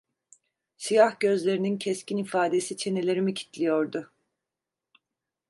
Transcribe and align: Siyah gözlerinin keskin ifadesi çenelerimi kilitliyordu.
Siyah 0.77 1.19
gözlerinin 1.19 1.77
keskin 1.77 2.17
ifadesi 2.17 2.77
çenelerimi 2.77 3.33
kilitliyordu. 3.33 4.11